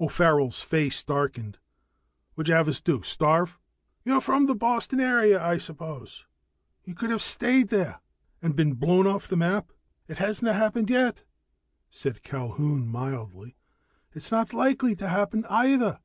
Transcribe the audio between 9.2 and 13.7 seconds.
the map!" "It hasn't happened yet," said Culquhoun mildly.